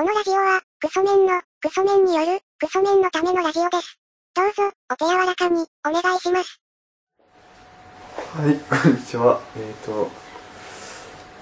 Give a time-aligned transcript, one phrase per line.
[0.00, 3.98] このラジオは、クソメンの、クソメンによる、クソメンのためのラジオです。
[4.34, 6.58] どうぞ、お手柔らかに、お願いします。
[8.32, 9.42] はい、こんにちは。
[9.58, 10.10] えっ、と、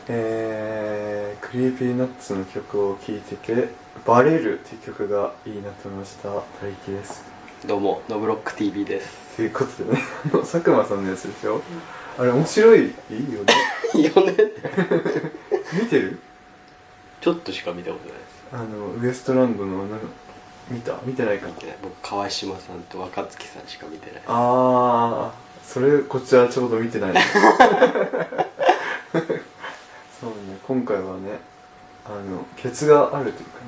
[0.08, 3.68] えー、クリーピーナッツの曲を聴いてて、
[4.04, 6.28] バレるっていう曲がいいなと思いました。
[6.28, 7.22] 大輝です。
[7.64, 9.36] どうも、ノブロック TV です。
[9.36, 10.02] ということでね、
[10.34, 11.62] あの、佐久間さんのやつでしょ
[12.18, 13.54] あれ面白い、いいよね。
[13.94, 14.52] 4年
[15.80, 16.18] 見てる？
[17.20, 18.37] ちょっとしか見たことないです。
[18.52, 20.06] あの、ウエストランドの、なんか、
[20.70, 20.98] 見た？
[21.04, 21.76] 見てないか見てない。
[21.82, 24.22] 僕、川島さんと若月さんしか見てない。
[24.26, 27.12] あー、それ、こっちはちょうど見てない。
[30.20, 31.38] そうね、今回はね、
[32.04, 33.66] あの、ケツがあるというかね、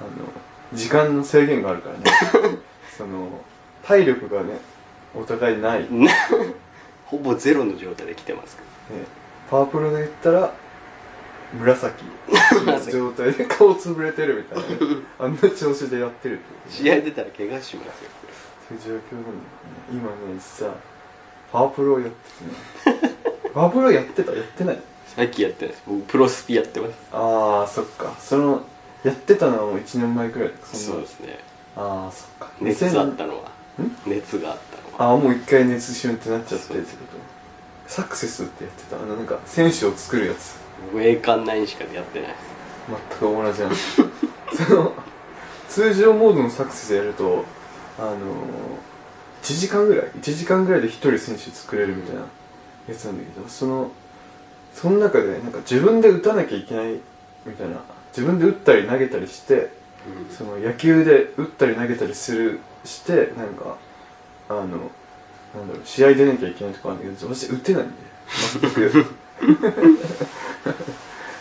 [0.00, 2.04] あの、時間の制限があるからね、
[2.96, 3.28] その、
[3.84, 4.58] 体力がね、
[5.14, 5.86] お互いない。
[5.90, 6.08] ね、
[7.06, 8.62] ほぼゼロの状態で来てますけ
[9.50, 10.52] パワープロで言ったら、
[11.58, 12.04] 紫。
[12.64, 14.86] の状態で顔潰れてるみたいな。
[14.94, 17.00] ね、 あんな調子でやってるっていうど。
[17.00, 18.10] 試合出たら怪我しますよ。
[18.68, 19.40] そういう状況なんだよね。
[19.92, 20.74] 今ね実は
[21.52, 23.16] パワープロをやっててね。
[23.54, 24.32] パワープロやってた？
[24.32, 24.80] やってない？
[25.16, 25.82] さっきやってないです。
[25.86, 26.92] 僕、プロスピやってます。
[27.12, 28.14] ああそっか。
[28.20, 28.62] その
[29.02, 31.40] やってたのはもう1年前くらいそうですね。
[31.76, 32.48] ああそっか。
[32.60, 33.50] 熱あったのは。
[33.82, 33.96] ん？
[34.06, 35.12] 熱があったのは。
[35.12, 37.18] ああもう一回熱シュンってなっちゃってってこと。
[37.88, 38.96] サクセスってやってた？
[38.96, 40.54] あのなんか選手を作るやつ。
[40.54, 42.34] 僕、栄冠9しかやってない。
[42.88, 43.70] 全く同じなん。
[44.66, 44.92] その
[45.68, 47.44] 通常モードのサクセスやると
[47.96, 48.16] あのー、
[49.42, 52.22] 1時間ぐらい1時間ぐらいで1人選手作れるみたいな
[52.88, 53.92] やつなんだけどその
[54.74, 56.98] その中でなんか自分で打たなきゃいけない
[57.46, 57.76] みたいな
[58.10, 59.70] 自分で打ったり投げたりして
[60.36, 63.76] その野球で打ったり投げたりするしてなんか
[64.48, 64.80] あのなんだ
[65.74, 67.94] ろう試合出なきゃいけないとかあるんだけど私打てないんで
[68.60, 69.06] 全く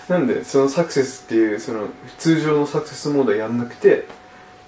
[0.09, 1.87] なんでそのサクセスっていうその
[2.17, 4.05] 通常のサクセスモードはやんなくて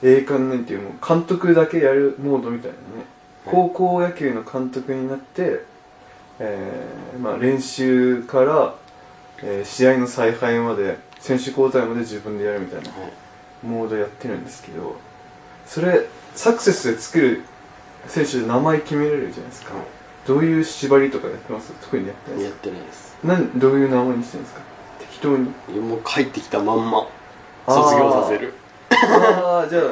[0.04, 3.06] 栄冠なんていうもう監督だけやるモードみたいなね。
[3.46, 5.62] 高校野球の監督になって、
[6.40, 8.76] えーまあ、練習から、
[9.42, 13.12] えー試合の采配まで選手交代まで自分でやるみたいなはい。
[13.64, 14.96] モードやってるんですけど
[15.66, 17.44] それサクセスで作る
[18.08, 19.74] 選手で名前決めれるじゃないですか
[20.28, 21.74] どういう縛りとかやってます？
[21.82, 23.18] 特にやってないでやってないです。
[23.24, 24.62] なんどういう名前にしてるんですか？
[25.00, 25.50] 適当に。
[25.74, 27.08] いやもう帰ってきたまんま、
[27.68, 28.54] 卒業させる。
[28.92, 29.84] ああじゃあ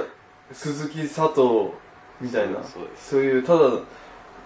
[0.53, 1.71] 鈴木佐藤
[2.21, 2.57] みたいな。
[2.97, 3.59] そういうただ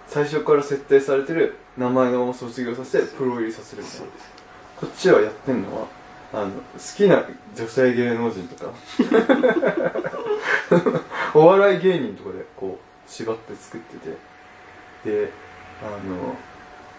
[0.08, 4.06] 最初から設定されてる名前のまま卒業させてプロ入りさせるみたいな。
[4.06, 4.32] そうです。
[4.80, 5.88] こっちはやってんのは
[6.34, 6.58] あの好
[6.96, 8.72] きな女性芸能人とか。
[11.36, 14.16] お笑い芸人とかでこう縛って作ってて。
[15.06, 15.30] で
[15.86, 16.36] あの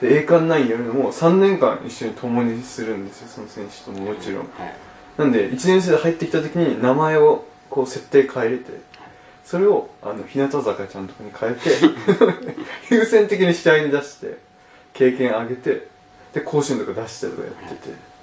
[0.01, 4.39] で栄冠ナインやるのも3年間一緒に共にするんですよその選手とももちろん。
[4.41, 4.49] はい。
[5.17, 8.73] なんで1年生で入ってきた時に名前をこう設定変えれて
[9.45, 11.71] それをあの日向坂ちゃんとかに変えて
[12.95, 14.39] 優先的に試合に出して
[14.93, 15.87] 経験上げて
[16.33, 18.15] で甲子園とか出してとかやってて。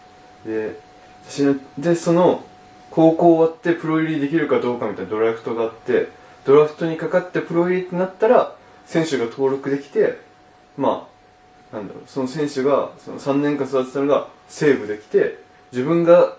[0.46, 0.80] で
[1.28, 2.44] 私のでその
[2.90, 6.10] 高校終わってプロ入りできるかどうかみたいなドラフトがあって
[6.46, 8.56] ドラフトにかかってプロ入りってなったら
[8.86, 10.20] 選手が登録できて
[10.78, 11.08] ま
[11.72, 15.40] あなんだろうその選手がその3年間育てたのがセーブできて
[15.72, 16.38] 自分が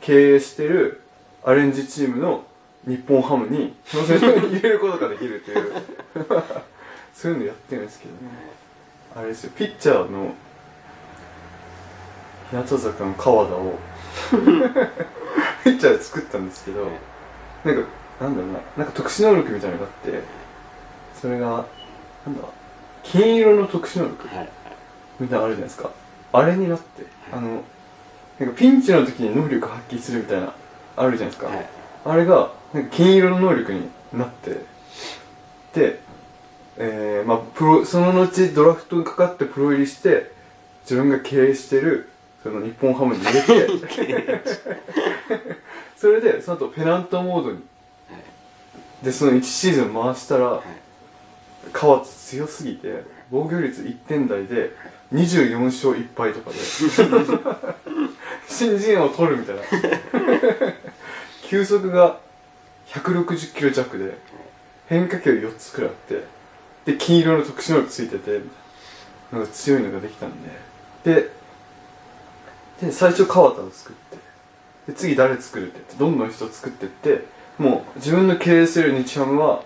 [0.00, 1.02] 経営してる
[1.44, 2.44] アレンジチームの
[2.86, 5.72] 日本ハムにその選手に入れることができるっていう。
[7.16, 8.18] そういうのやってるんですけどね。
[9.16, 10.34] あれですよピッチャーの
[12.50, 13.78] 日向坂の川田を
[15.64, 16.84] ピッチャーで作ったんですけど
[17.64, 17.88] なんか
[18.20, 20.20] なんだろうななんか特殊能力みたいなのがあって
[21.18, 21.46] それが
[22.26, 22.42] なんだ
[23.12, 24.28] 金色の特殊能力。
[24.28, 24.48] はい。
[25.20, 25.90] みたいなのあるじゃないですか。
[26.32, 27.62] あれになってあの
[28.38, 30.52] なんかピンチの時に能力発揮するみたいな
[30.96, 31.66] あるじゃないですか、はい。
[32.04, 34.60] あれがなんか金色の能力になって
[35.74, 36.00] で、
[36.76, 40.30] えーまあ、プロその後ドラフトにかかってプロ入りして
[40.82, 42.10] 自分が経営してる
[42.42, 43.66] その日本ハムに入れて
[45.96, 47.62] それでその後ペナントモードに
[49.02, 50.62] でその1シーズン回したら、
[51.72, 54.70] 川津強すぎて防御率1点台で
[55.12, 56.56] 24勝1敗とかで
[58.48, 59.62] 新人王を取るみたいな。
[61.48, 62.18] 球速が
[62.88, 64.18] 160キロ弱で
[64.88, 66.24] 変化球4つくらいあって
[66.92, 68.40] で金色の特殊能力ついてて
[69.32, 70.50] なんか強いのができたんで。
[71.04, 71.30] で
[72.80, 74.18] で最初川田を作って
[74.88, 77.24] で次誰作るってってどんどん人作ってって
[77.58, 79.62] もう自分の経営する日ハムは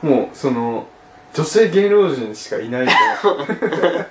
[0.00, 0.86] もうその
[1.36, 4.06] 女性芸能人しかいないみたいな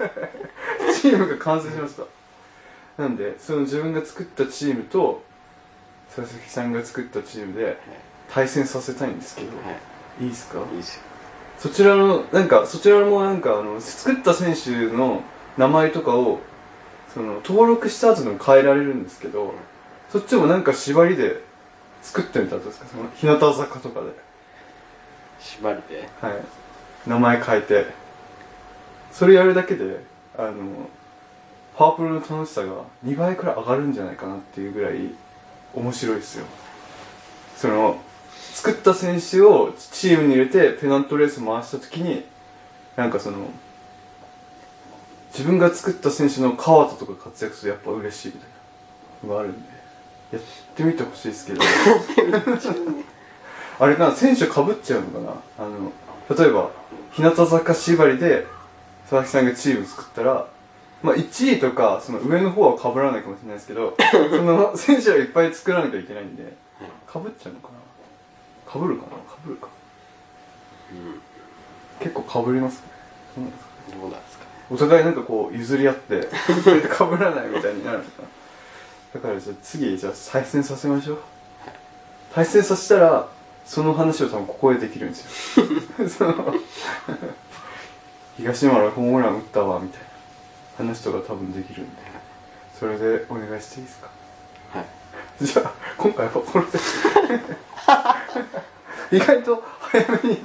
[0.94, 2.04] チームが完成しました。
[3.02, 5.24] なんでその自分が作ったチームと
[6.16, 7.78] 佐々木さんが作ったチームで
[8.30, 9.54] 対戦させたいんですけど、は
[10.22, 10.26] い。
[10.26, 10.60] いいですか？
[10.72, 11.02] いいですよ。
[11.58, 15.24] そちらのなんかそちらもなんかあの作った選手の
[15.58, 16.40] 名前とかを
[17.14, 19.56] その登録した後でも変えられるんですけど
[20.12, 21.42] そっちもなんか縛りで
[22.02, 22.88] 作ってみたらどうですか？
[22.88, 24.08] その日向坂とかで。
[25.40, 26.08] 縛りで？
[26.22, 26.34] はい
[27.08, 28.06] 名前変えて。
[29.16, 30.02] それやるだけで
[30.38, 30.90] あの
[31.78, 35.10] パワープロの楽しさが2倍くらい上がるんじゃないかなっていうぐらい
[35.74, 36.46] 面白いですよ。
[37.56, 37.98] その
[38.52, 42.26] 作った選手をチームに入れてペナントレース回した時に
[42.98, 43.38] なんかその
[45.32, 48.50] 自分が作った選手の川田とか活躍するとやっぱ嬉しいみたい
[49.24, 49.70] なのがあるんで
[50.34, 50.42] やっ
[50.76, 51.62] てみてほしいですけど。
[53.80, 55.66] あれかな選手かぶっちゃうのかな？
[55.66, 55.94] あの
[56.38, 56.72] 例えば
[57.16, 58.46] 日向坂縛りで
[59.04, 60.48] 佐々木さんがチーム作ったら
[61.02, 63.96] まあ1位とかその上の方は被らないかもしれないですけど
[64.30, 66.44] その選手はいっぱい作らなきゃいけないんで
[67.12, 68.72] 被っちゃうのかな？
[68.72, 69.18] 被るかな？
[69.44, 69.68] 被るか。
[70.92, 71.22] うん。
[72.00, 72.82] 結構被りますね。
[73.36, 73.70] そうなんですか
[74.02, 74.50] どうなんですかね。
[74.70, 78.28] お互いなんかこう譲り合って 被らないみたいになるのかな。
[79.14, 81.18] だからじゃあ次じゃあ対戦させましょう。
[82.34, 83.28] 対戦させたら
[83.66, 85.66] その話を多分ここでできるんですよ。
[86.10, 86.54] その
[88.38, 90.08] 東村ホームラン打ったわみたいな
[90.86, 92.02] 話とか多分できるんで。
[92.80, 94.10] それでお願いしていいですか？
[94.74, 94.86] はい。
[95.46, 96.80] じゃあ今回はこれで。
[99.16, 100.36] 意外と早めに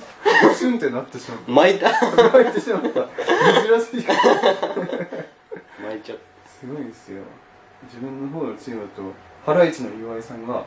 [0.57, 1.91] シュンってなってしまった巻いた。
[2.31, 2.89] 巻いてしまった。
[2.89, 4.07] 珍しい。
[4.07, 6.19] 巻いちゃっ
[6.61, 7.23] すごいですよ。
[7.85, 9.03] 自分の方のチームだと
[9.47, 10.65] ハライチの岩井さんが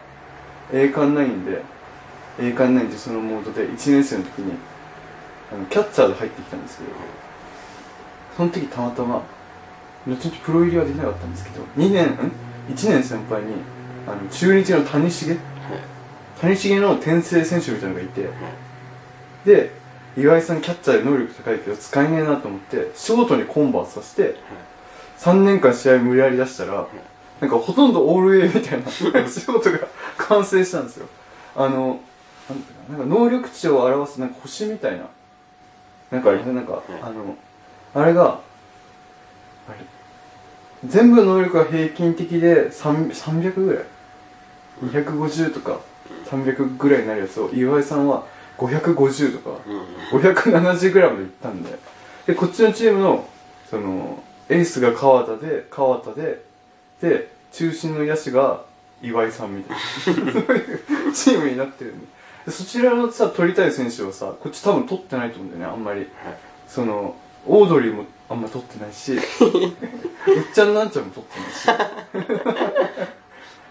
[0.73, 1.61] 栄冠ナインで
[2.39, 4.53] 栄冠ナインってそのモードで1年生の時に
[5.53, 6.89] あのキャッチャーで入ってきたんですけど
[8.37, 9.21] その時たまたま
[10.07, 12.31] 後々プロ入りはできなかったんですけど2年ん
[12.69, 13.53] ？1年先輩に
[14.07, 15.27] あの中日の谷繁？
[15.27, 15.81] たはい。
[16.41, 18.29] 谷繁の転生選手みたいなのがいて
[19.45, 19.71] で
[20.17, 24.35] 岩井さんキャッチャーで能力高いけど使えねえなと思ってショートにコンバートさせて
[25.19, 26.87] 3年間試合無理やり出したら
[27.39, 29.87] なんかほとんどオール A みたいなショートが
[30.17, 31.07] 完成したんですよ。
[31.55, 31.99] あの
[32.49, 35.05] なんていうかななんか能力値を表すなんか星みたいな。
[36.11, 37.35] なんかあれねなんかあの
[37.95, 38.39] あれが
[39.67, 39.77] あれ？
[40.85, 43.85] 全部の能力が平均的で3 300ぐらい
[44.83, 45.79] ？250とか
[46.25, 48.25] 300ぐらいになるやつを岩井さんは
[48.57, 49.57] 550とか
[50.11, 50.19] うん。
[50.19, 51.79] 570グラムでいったんで。
[52.27, 53.27] でこっちのチームの
[53.69, 56.43] そのエースが川田で川田で
[57.01, 58.61] で中心の野手が
[59.01, 59.77] 岩井さんみたい
[60.25, 60.31] な。
[60.31, 62.11] そういうチームになってるんでで
[62.49, 66.07] そちらのさ取りたい選手はさこっち多分取ってないと思うんだよねあんまり。
[66.67, 69.13] そのオードリーもあんま取ってないし。
[69.15, 69.19] うっ
[70.53, 72.27] ちゃんなんちゃんも取ってないし。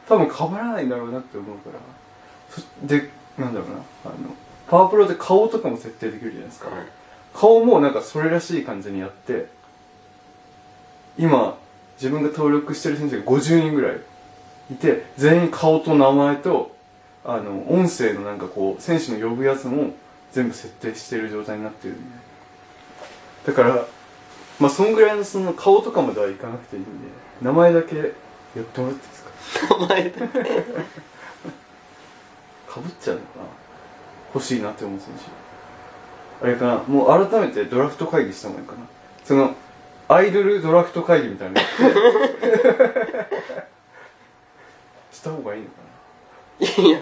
[0.08, 1.78] 多分かぶらないんだろうなって思うから。
[2.50, 3.76] そでなんだろうな。
[4.04, 4.14] あの
[4.68, 6.86] パワープロで顔とかも設定できるじゃないですか、はい。
[7.34, 9.46] 顔もなんかそれらしい感じにやって
[11.18, 11.58] 今
[11.96, 14.00] 自分が登録してる選手が50人ぐらい
[14.70, 16.71] いて全員顔と名前と
[17.24, 19.94] あの音声のなんかこう選手の呼ぶやつも
[20.32, 22.02] 全部設定してる状態になってるんで。
[23.46, 23.86] だから
[24.58, 26.90] まあそんぐらいのその顔とかまではいかなくていいんで。
[27.42, 28.06] 名前だけやっ
[28.66, 29.30] てもらっていいですか？
[29.80, 30.38] 名前だか
[32.80, 33.44] ぶっちゃうのかな？
[34.34, 35.20] 欲しいなって思う選手
[36.46, 36.78] あれかな？
[36.84, 38.78] もう改めてドラフト会議した方がいいかな。
[39.24, 39.54] その
[40.08, 41.66] アイドルドラフト会議みたいなの
[45.10, 45.82] した方がいいのかな？
[46.62, 47.00] いや。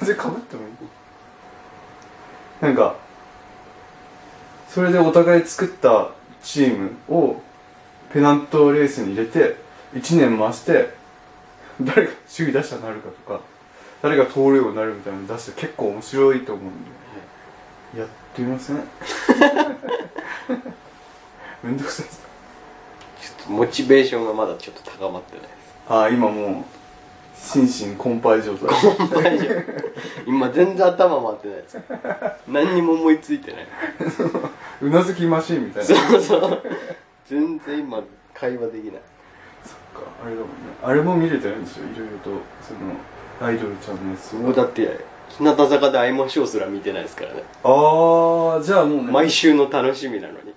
[0.00, 0.68] 別にかぶってもいい
[2.60, 2.96] なんか
[4.68, 6.10] それでお互い作った
[6.42, 7.40] チームを
[8.12, 9.56] ペナントレースに入れて
[9.94, 10.90] 1年回して
[11.80, 13.40] 誰が首位打者になるかとか
[14.02, 16.90] 誰が盗塁王になるみたいなの出して結構面白いと思うんで。
[17.96, 18.76] やってみません？
[21.64, 22.20] めんどくさいです。
[22.20, 22.26] か
[23.20, 25.46] ちょっとモチベーションがまだちょっと高まってない
[25.88, 26.64] ああ今もう
[27.40, 28.68] 心身困憊状態。
[29.22, 29.62] 大丈夫
[30.26, 31.78] 今全然頭回ってないです。
[32.48, 33.66] 何にも思いついてない。
[34.82, 35.86] うなずきマシーンみたいな。
[35.86, 36.62] そうそう。
[37.26, 38.02] 全然今
[38.34, 39.02] 会話できない。
[39.64, 40.10] そっか。
[40.24, 40.54] あれだもんね。
[40.82, 41.86] あれも見れてないんですよ。
[41.86, 42.30] いろいろと
[42.62, 42.80] その
[43.40, 47.44] アイドルちゃんのやつ僕だって日向坂で会いましょうすら見てないですからね。
[47.62, 49.12] ああじゃあもうね。
[49.12, 50.54] 毎週の楽しみなのに。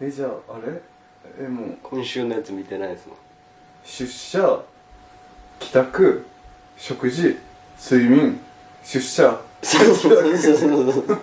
[0.00, 0.80] えじゃああれ？
[1.40, 1.78] えもう。
[1.82, 3.16] 今週のやつ見てないですもん。
[3.84, 4.60] 出社？
[5.58, 6.24] 帰宅
[6.76, 7.38] 食事
[7.78, 8.38] 睡眠
[8.84, 9.40] 出社。
[9.62, 11.18] そうそうそうそうそう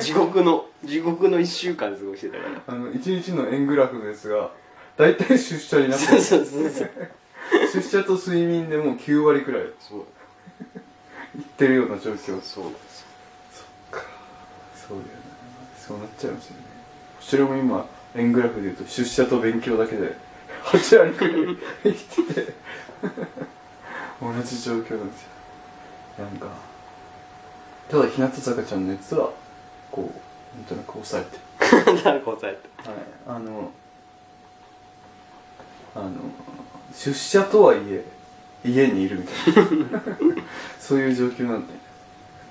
[0.00, 2.74] 地獄の地獄の1週間過ごしてたから。
[2.74, 4.50] あの一日の円グラフのやつが
[4.96, 6.90] 大体出社になってそうるそうそうそう。
[7.72, 9.62] 出社と睡眠でもう9割くらい。
[9.62, 10.04] いっそう
[11.58, 12.40] てるような状況。
[12.40, 12.64] そう。
[12.64, 13.06] なんですよ
[13.90, 14.02] か。
[14.74, 15.08] そうだよね
[15.78, 16.62] そうなっちゃいますよね。
[17.18, 20.16] こちらも今円グラフで言うと出社と勉強だけで
[20.64, 22.54] 8割くらい生きてて
[24.20, 25.28] 同じ状況なんですよ。
[26.18, 26.48] なんか
[27.90, 29.30] ただ日向坂ちゃんのやつは
[29.90, 32.02] こうなんとなく抑えて。
[32.04, 32.88] なんか抑えて。
[32.88, 32.98] はい。
[33.26, 33.70] あの
[35.94, 36.10] あの
[36.92, 38.04] 出社とはいえ
[38.64, 40.02] 家にいるみたいな。
[40.80, 41.74] そういう状況なんで。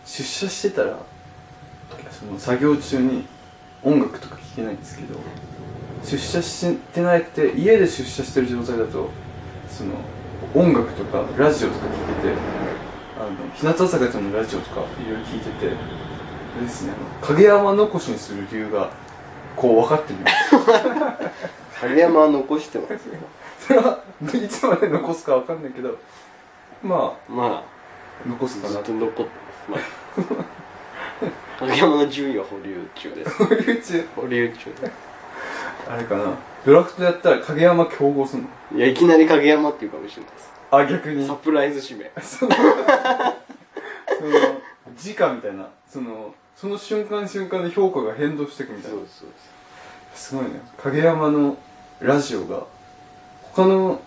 [0.06, 1.00] 出社してたら
[2.12, 3.25] その作業中に
[3.84, 5.20] 音楽とか聴けないんですけど
[6.04, 9.10] 出社してなくて家で出社してる状態だと
[9.68, 9.94] その
[10.54, 12.36] 音楽とかラジオとか聴けて
[13.18, 15.70] あの日向坂ちゃんのラジオとかいろいろ聴いてて
[16.62, 16.94] ですね。
[17.22, 18.90] 影山残しにする理由が
[19.56, 23.10] こう分かってるんです影山は残してます。
[23.68, 25.98] それはいつまで残すか分かんないけど
[26.84, 29.32] ままあ残すあずっかなとと残って
[29.70, 30.38] ます、ま
[31.62, 33.44] あ、 影山の順位は保留中です。
[33.44, 34.08] 保留中。
[34.16, 34.72] 保留中
[35.88, 36.34] あれかな。
[36.65, 38.48] ドラフトやったら影山競合すんの？
[38.77, 40.51] いやいきなり影山っていうかもしれないです。
[40.72, 41.27] あ逆に。
[41.27, 42.12] サプライズ指名。
[42.22, 44.32] その その
[44.98, 45.68] 時価みたいな。
[45.88, 48.98] そのその瞬間瞬間で評価が変動していくみたいな。
[48.98, 49.30] そうそう。
[50.15, 50.62] すごいね。
[50.82, 51.58] 影山の
[52.00, 52.63] ラジオが
[53.54, 54.01] 他の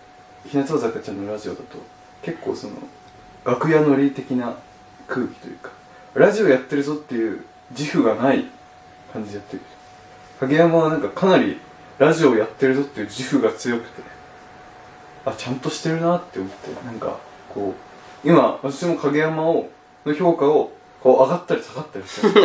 [0.45, 1.77] 日向坂ちゃんのラジオだと
[2.21, 2.73] 結構その
[3.45, 4.55] 楽屋乗り的な
[5.07, 5.71] 空気というか
[6.13, 8.45] ラジオやってるぞっていう自負がない
[9.13, 9.61] 感じでやってる。
[10.39, 11.59] 影山はなんかかなり
[11.99, 14.01] ラジオやってるぞっていう自負が強くて。
[15.25, 16.85] あちゃんとしてるなって思って。
[16.85, 17.19] なんか
[17.53, 17.75] こ
[18.23, 19.69] う今私も影山を
[20.05, 22.41] の評価をこう上がったり下がったりしてる。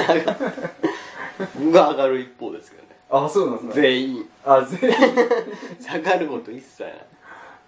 [1.73, 2.20] 上がる。
[2.20, 2.88] 一方ですけどね。
[3.11, 3.82] あそうなんですね。
[3.82, 4.26] 全員。
[4.44, 4.96] あ全員。
[5.80, 7.06] 下がること一切ない。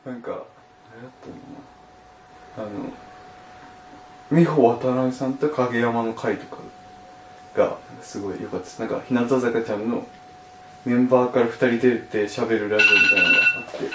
[0.07, 1.11] なんか、あれだっ
[2.57, 2.69] たの。
[2.69, 2.93] あの、
[4.33, 6.63] 美穂渡辺さんと影山の会とか
[7.57, 8.79] がすごい良かったです。
[8.81, 10.07] なんか、日向坂ちゃんの
[10.87, 13.91] メンバーから二人出て喋るラジオみたいなのがあって、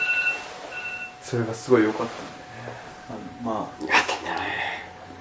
[1.22, 2.72] それがすごい良かったんでね。
[3.10, 4.52] あの、まやってんだね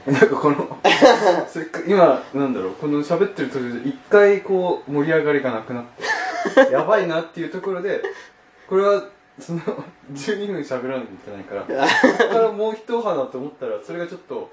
[0.09, 0.81] あ、なんかこの、
[1.47, 5.85] せっか今、なんだろう、この喋ってる途中で一回こう盛り上がりがなくなっ
[6.67, 8.03] て、 やばいなっていうところで、
[8.69, 9.05] これは、
[9.39, 9.61] その、
[10.13, 14.51] 12分喋らなきゃいけないから、ここからもう一花と思ったら、それがちょっと、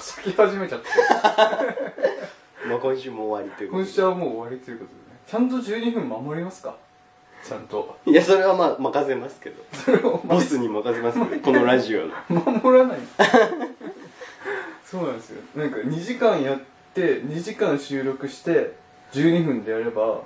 [0.00, 0.88] 咲き始めちゃって、
[2.66, 5.05] まあ今週も終わりということで今週はもう終わりということでね。
[5.26, 6.76] ちゃんと12分守りますか？
[7.44, 7.96] ちゃんと。
[8.06, 9.62] いやそれはまあ任せますけど。
[9.72, 12.14] それをボスに任せますけどこのラジオの。
[12.28, 12.98] 守らない。
[14.84, 15.42] そうなんですよ。
[15.54, 16.60] なんか2時間やっ
[16.94, 18.74] て2時間収録して
[19.12, 20.22] 12分でやれば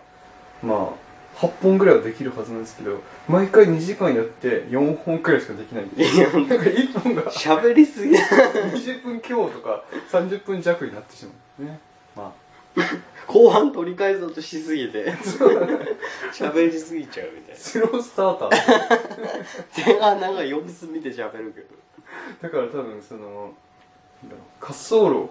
[0.62, 0.88] まあ
[1.36, 5.84] 8本ぐらいはできるはずなんですけど毎回2時間やって4本くらいしかできない。
[5.84, 11.64] んでいやなんか1本が喋りすぎ20分強とか30分弱になってしまう。
[11.64, 11.80] ね。
[12.16, 12.32] ま
[13.26, 15.12] 後半取り返そうとしすぎて。
[16.32, 18.50] 喋りすぎちゃうみたいあスロースターター。
[18.50, 18.56] な
[19.76, 21.68] 前半なんか様子見て喋るけど。
[22.42, 23.52] だから多分その
[24.60, 25.30] 滑走路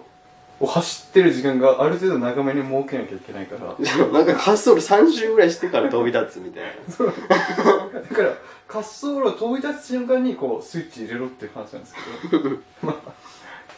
[0.60, 3.66] を走ってる時間がある程度長めに設けなきゃいけないから。
[3.66, 8.00] なんか滑走路3周ぐらいしてから飛び立つみたいな。
[8.00, 8.28] だから
[8.68, 11.94] 滑走路飛び立つ瞬間にこうスイッチ入れろっていう話なんです
[12.30, 12.56] けど。
[12.82, 13.12] まあ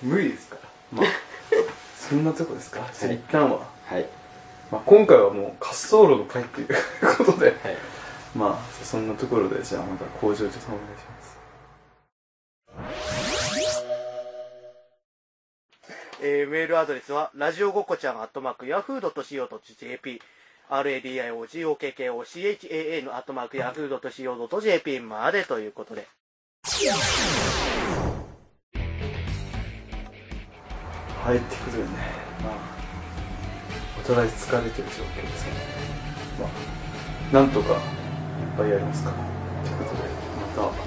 [0.00, 0.56] 無理ですか
[0.92, 1.02] ら。
[1.02, 1.06] まあ
[2.12, 2.86] そんなとこですか？
[2.92, 4.06] じゃあ一旦は、はい。
[4.70, 6.68] まあ、今回はもう滑走路の回っていう
[7.16, 7.46] ことで。
[7.46, 7.56] はい。
[8.36, 11.38] まあそんなところでじゃあまた工場長さんお願いします。
[16.22, 20.20] えーメールアドレスは、ラジオごっこちゃん、アットマーク、ヤフー .co.jp、
[20.68, 26.06] radiogokochan のアットマーク、ヤフー .co.jp までということで。
[31.22, 31.88] はいってことでね。
[32.42, 32.52] まあ
[33.96, 35.56] お互い疲れてる状況ですけど
[36.42, 37.78] まあなんとかいっ
[38.58, 39.12] ぱいやりますか。
[39.12, 40.08] ということで
[40.58, 40.81] また